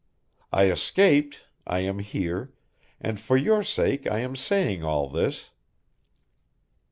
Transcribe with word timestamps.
I 0.51 0.71
escaped, 0.71 1.41
I 1.67 1.81
am 1.81 1.99
here, 1.99 2.55
and 2.99 3.19
for 3.19 3.37
your 3.37 3.61
sake 3.61 4.07
I 4.09 4.17
am 4.21 4.35
saying 4.35 4.83
all 4.83 5.07
this. 5.07 5.51